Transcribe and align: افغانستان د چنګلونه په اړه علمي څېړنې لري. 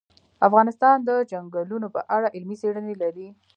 افغانستان 0.47 0.97
د 1.07 1.09
چنګلونه 1.31 1.87
په 1.95 2.01
اړه 2.15 2.27
علمي 2.35 2.57
څېړنې 2.61 2.95
لري. 3.01 3.27